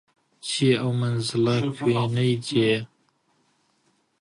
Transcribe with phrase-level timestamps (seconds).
[0.47, 2.81] چییە ئەو مەنزڵە کوێنەی جێیە